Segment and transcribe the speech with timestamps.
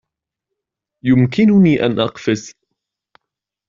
[1.05, 2.53] يمكنني أن أقفز.